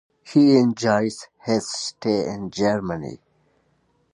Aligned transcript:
He 0.23 0.57
enjoys 0.57 1.27
his 1.43 1.69
stay 1.71 2.25
in 2.27 2.49
Germany. 2.49 3.19